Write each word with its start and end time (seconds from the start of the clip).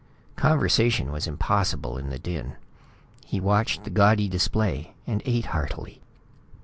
Conversation 0.35 1.11
was 1.11 1.27
impossible 1.27 1.95
in 1.99 2.09
the 2.09 2.17
din. 2.17 2.55
He 3.23 3.39
watched 3.39 3.83
the 3.83 3.91
gaudy 3.91 4.27
display 4.27 4.95
and 5.05 5.21
ate 5.27 5.45
heartily. 5.53 6.01